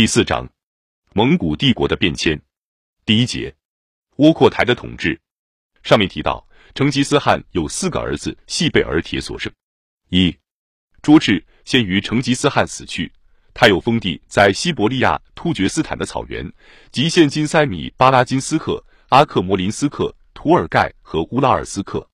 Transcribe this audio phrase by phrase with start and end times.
[0.00, 0.48] 第四章，
[1.12, 2.40] 蒙古帝国的变迁。
[3.04, 3.54] 第一节，
[4.16, 5.20] 窝阔台的统治。
[5.82, 6.42] 上面提到，
[6.74, 9.52] 成吉思汗有四个儿子，系贝尔铁所生。
[10.08, 10.34] 一，
[11.02, 13.12] 卓赤先于成吉思汗死去，
[13.52, 16.50] 他有封地在西伯利亚突厥斯坦的草原，
[16.90, 22.08] 即现今塞米巴拉金斯克、阿克摩林斯克、图尔盖和乌拉尔斯克。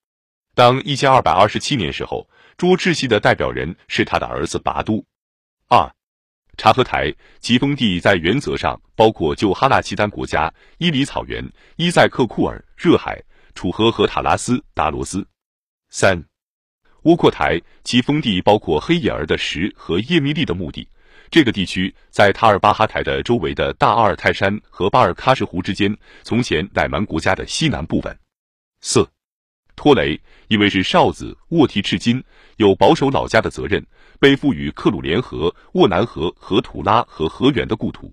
[0.57, 5.07] 当一千二百二十七年时候，卓赤系的代表人是他的儿子拔都。
[5.69, 5.89] 二。
[6.57, 13.23] 察合台其封地在原则上包括旧哈纳契丹国家、伊犁草原、伊塞克库尔、热海、
[13.55, 15.27] 楚河和塔拉斯、达罗斯。
[15.91, 16.23] 三，
[17.03, 20.89] 窝阔台其封地包括黑眼儿的石和叶密利的墓地。
[21.31, 28.17] 这个地区在塔尔巴哈台的周围的大阿尔泰山和巴尔喀什湖之间，从前乃蛮国家的西南部分。
[28.81, 29.07] 四，
[29.77, 32.25] 托雷因为是少子，沃提赤金
[32.57, 33.87] 有保守老家的责任。
[34.19, 38.11] 被赋予克鲁连河、沃南河和土拉和河源的故土。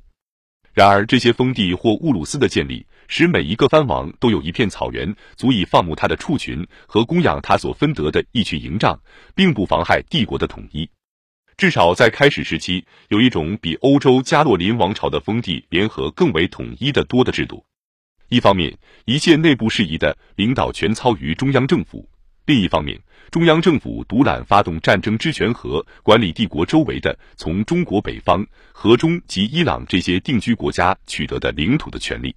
[0.73, 8.99] 然而，这些封地或乌鲁斯的建立，使每一个藩王都有一片草原，足以放牧他的畜群和供养他所分得的一群营帐，
[9.33, 10.89] 并不妨害帝国的统一。
[11.55, 17.63] 至少在开始时期，有一种比欧洲加洛林王朝的封地联合更为统一的多的制度。
[18.29, 22.07] 一方面，一切内部事宜的领导权操于中央政府；
[22.45, 32.35] 另一方面，中央政府独揽发动战争之权和管理帝国周围的从中国北方、河中及伊朗这些定居国家取得的领土的权利。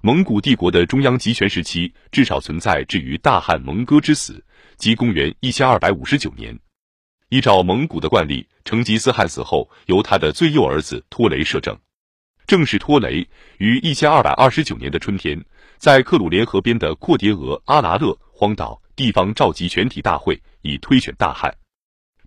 [0.00, 4.44] 蒙古帝国的中央集权时期至少存在至于大汗蒙哥之死，
[4.76, 6.56] 即公元一千二百五十九年。
[7.30, 11.76] 依照蒙古的惯例，成吉思汗死后，由他的最幼儿子托雷摄政。
[12.46, 13.26] 正是托雷
[13.58, 15.44] 于一千二百二十九年的春天，
[15.78, 18.80] 在克鲁连河边的阔迭额阿拉勒荒岛。
[18.96, 21.52] 地方召集全体大会，以推选大汗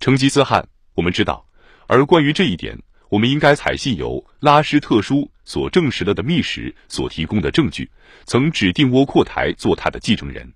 [0.02, 0.68] 成吉思汗。
[0.96, 1.48] 我们知道，
[1.88, 7.90] 而关于这一点，我们应该采信由拉施特书所证实了的密史所提供的证据，
[8.26, 10.52] 曾指定窝阔台做他的继承人。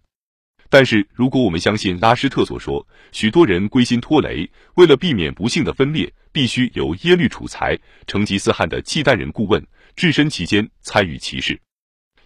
[0.74, 9.62] 但是，如果我们相信拉施特所说，许多人归心托雷，为了避免不幸的分裂，必须由耶律楚材，成吉思汗的契丹人顾问，
[9.98, 11.60] 置身其间参与其事。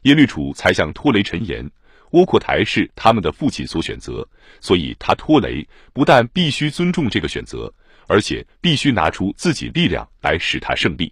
[0.04, 1.68] 耶律楚才向托雷陈言。
[2.12, 4.30] 窝阔台是他们的父亲所选择，
[4.62, 7.74] 所以他托雷不但必须尊重这个选择，
[8.06, 11.12] 而且必须拿出自己力量来使他胜利。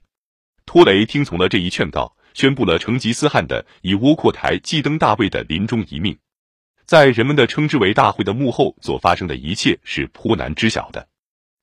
[0.67, 6.15] 托雷听从了这一劝告，宣布了成吉思汗的以窝阔台继登大位的临终遗命。
[6.85, 11.07] 在人们的称之为大会的幕后所发生的一切是颇难知晓的。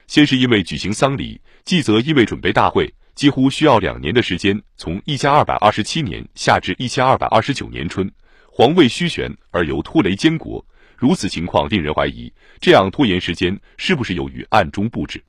[0.06, 8.10] 先是因为举行丧礼，继则因为准备大会，几乎需要两年的时间，从一千二百二十七年夏至一千二百二十九年春。
[8.50, 10.64] 皇位虚悬而由托雷监国，
[10.96, 15.22] 如此情况令人怀疑，这样拖延时间是不是由于暗中布置？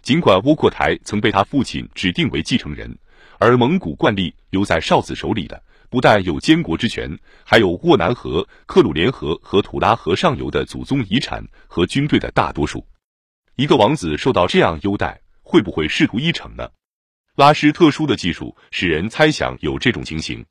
[0.00, 2.96] 尽管窝阔台曾被他父亲指定为继承人，
[3.38, 5.62] 而蒙古惯例留在少子手里的，
[5.94, 12.84] 不但有监国之权，还有沃南河、克鲁连河和土拉河上游的祖宗遗产和军队的大多数。
[13.54, 16.68] 一个王子受到这样优待，会不会仕途一成呢？
[17.36, 20.44] 拉什特殊的技术使人猜想有这种情形。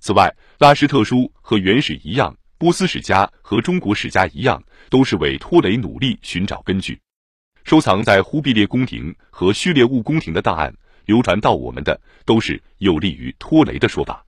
[0.00, 7.00] 此外，拉什特殊和原始一样，波斯史家和中国史家一样，都是为托雷努力寻找根据。
[7.64, 14.22] 收藏在忽必烈宫廷和序列兀宫廷的档案，流传到我们的都是有利于托雷的说法。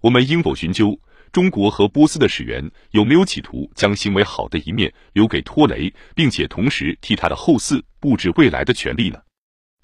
[0.00, 0.98] 我们应否寻究
[1.30, 9.20] 中国和波斯的史源有没有企图将行为好的一面留给托雷，并且同时替他的后嗣布置未来的权利呢？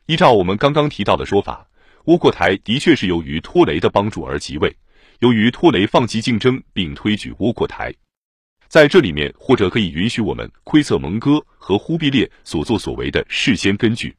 [0.07, 1.69] 依照我们刚刚提到的说法，
[2.07, 4.75] 窝阔台的确是由于托雷的帮助而即位。
[5.21, 7.95] 由于托雷放弃竞争并推举窝阔台，
[8.69, 14.15] 在这里面或者可以允许我们窥测蒙哥和忽必烈所作所为的事先根据。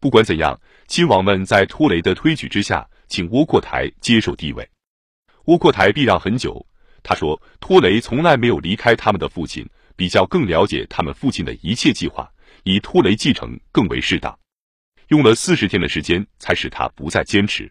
[0.00, 4.68] 不管怎样，亲王们在托雷的推举之下，请窝阔台接受地位。
[5.46, 6.66] 窝阔台避让很久，
[7.02, 12.30] 他说托雷从来没有离开他们的父亲，比较更了解他们父亲的一切计划，
[12.62, 14.38] 以托雷继承更为适当。
[15.08, 17.70] 用了四十天的时间，才使他不再坚持。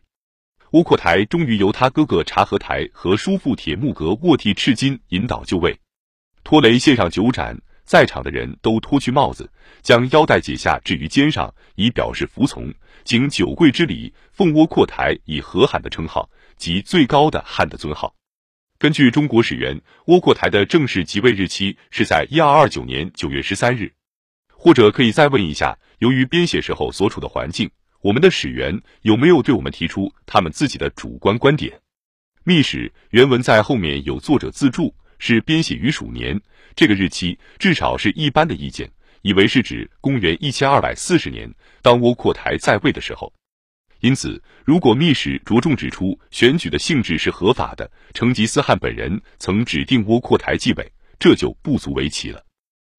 [0.71, 5.75] 窝阔台终于由他哥哥察合台和叔父铁木格沃替赤金引导就位。
[6.43, 9.49] 托雷献上酒盏，在场的人都脱去帽子，
[9.81, 12.71] 将腰带解下置于肩上，以表示服从，
[13.05, 18.15] 行九跪之礼，奉窝阔台以和罕的称号及最高的汉的尊号。
[18.79, 23.91] 根据中国史源，窝阔台的正式即位日期是在一二二九年九月十三日。
[24.47, 27.69] 或者可以再问一下，由于编写时候所处的环境。
[28.01, 31.79] 我们的史源有没有对我们提出他们自己的主观观点？
[32.43, 36.41] 秘史原文在后面有作者自注，是编写于鼠年，
[36.75, 38.91] 这个日期至少是一般的意见，
[39.23, 41.49] 以为是指公元一千二百四十年，
[41.81, 43.31] 当窝阔台在位的时候。
[44.01, 52.43] 因此，如果密史着重指出选举的性质是合法的，成吉思汗本人曾指定窝阔台继位，这就不足为奇了。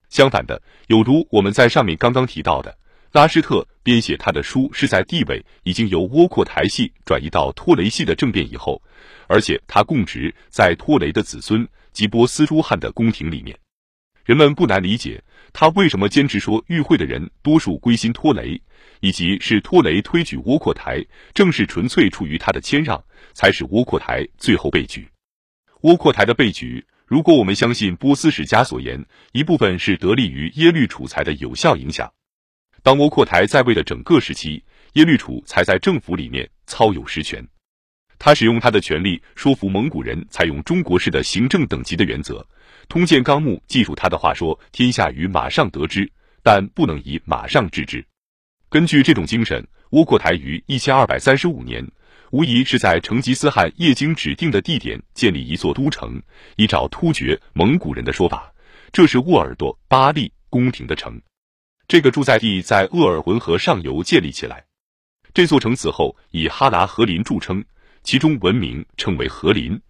[0.09, 2.75] 相反的，有如我们在上面刚刚提到的，
[3.13, 8.83] 拉施特编写他的书是在地位已经由窝阔台系转移到托雷系的政变以后，
[9.29, 13.55] 而且他供职在托雷的子孙吉波斯诸汗的宫廷里面。
[14.25, 15.23] 人们不难理解
[15.53, 18.61] 他为什么坚持说与会的人多数归心托雷。
[19.01, 21.05] 以及是托雷推举窝阔台，
[21.35, 23.03] 正是纯粹出于他的谦让，
[23.35, 25.07] 才使窝阔台最后被举。
[25.83, 32.11] 窝阔台的被举，如果我们相信波斯史家所言，一部分是得力于耶律楚材的有效影响。
[32.83, 37.47] 当窝阔台在位的整个时期，耶律楚才在政府里面操有实权，
[38.19, 42.47] 他使用他的权力说服蒙古人采用中国式的行政等级的原则。
[42.89, 46.11] 通鉴纲目记述他的话说：“天下于马上得之，
[46.43, 48.05] 但不能以马上治之。”
[48.69, 51.87] 根据这种精神，窝阔台于一千二百三十五年，
[52.31, 56.21] 无疑是在成吉思汗叶经指定的地点建立一座都城。
[56.57, 58.53] 依照突厥蒙古人的说法，
[58.93, 61.21] 这是沃尔多巴利宫廷的城。
[61.87, 64.65] 这个驻在地在鄂尔浑河上游建立起来。
[65.33, 67.65] 这座城此后以哈达和林著称，
[68.05, 69.81] 其中文名称为和林。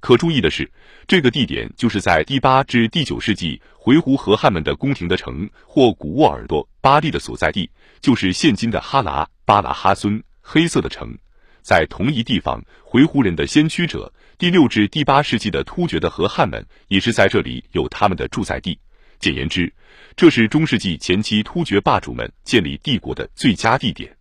[0.00, 0.70] 可注意的是，
[1.06, 7.70] 这个地点就是在第八至第九世纪回鹘和汉们的宫廷的城或古沃尔多巴利的所在地，
[8.02, 11.16] 就是现今的哈拉巴拉哈孙黑色的城。
[11.62, 18.78] 在同一地方，回鹘人的先驱者，第六至第八世纪的突厥的和汉们也是在这里有他们的住在地。
[19.18, 19.72] 简言之，
[20.14, 24.14] 这是中世纪前期突厥霸主们建立帝国的最佳地点。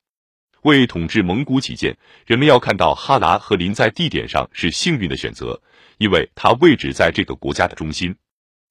[0.63, 1.95] 为统治蒙古起见，
[2.25, 5.61] 人们要看到哈拿和林在地点上是幸运的选择。
[5.99, 8.13] 因为它位置在这个国家的中心，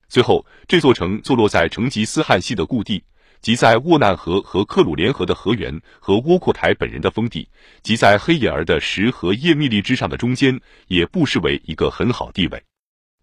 [0.08, 3.02] 最后这座城坐落在成吉思汗系的故地，
[3.40, 7.48] 即在沃难河和克鲁联合的河源和窝阔台本人的封地，
[7.82, 12.62] 即在黑眼儿的石和叶密利之上的中间，也不失为一个很好地位。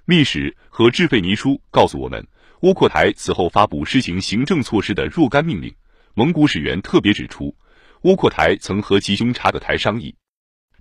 [0.06, 2.25] 密史和智费尼书告诉我们，
[2.62, 5.71] 窝阔台此后发布施行行政措施的若干命令。
[6.16, 7.54] 蒙古史员特别指出，
[8.01, 10.13] 窝阔台曾和吉凶察格台商议。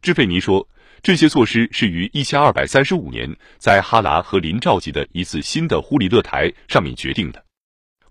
[0.03, 0.69] 智费尼说。
[1.01, 7.41] 这些措施是于一千二百三十五年在哈拉和林召集的一次新的忽里勒台上面决定的。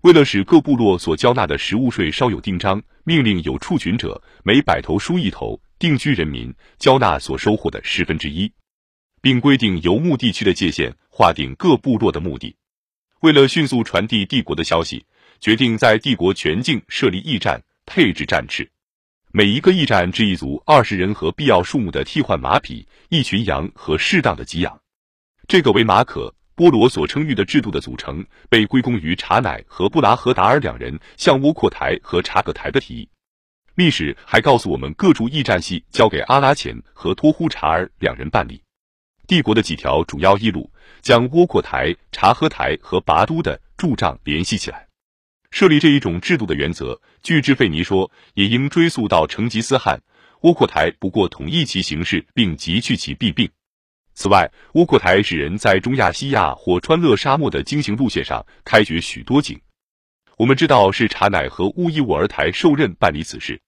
[0.00, 8.50] 为了使各部落所交纳的食物税稍有定章，命令有畜群者每百头输一头，定居人民交纳所收获的十分之一，
[9.20, 12.56] 并规定游牧地区的界限，划定各部落的目的。
[13.20, 15.04] 为了迅速传递帝国的消息，
[15.40, 18.70] 决定在帝国全境设立驿站，配置战士。
[19.30, 24.80] 每一个驿站置一组二十人和必要数目的替换马匹、一群羊和适当的给养。
[25.46, 33.08] 这个为马可波罗所称誉的制度的组成，被归功于查乃和布拉赫达尔两人向窝阔台和察格台的提议。
[33.74, 38.62] 历史还告诉我们，各驻驿站系交给阿拉钱和托呼查尔两人办理。
[39.26, 40.72] 帝国的几条主要驿路
[41.02, 44.87] 将窝阔台、察合台和拔都的驻帐联系起来。
[45.50, 50.00] 设立这一种制度的原则，据智费尼说，也应追溯到成吉思汗。
[50.42, 53.50] 窝阔台不过统一其形式，并急去其弊病。
[54.14, 59.60] 此外，窝阔台使人在中亚西亚或川乐沙漠的经行路线上开掘许多井。
[60.36, 63.60] 我们知道是察乃和乌伊兀儿台受任办理此事。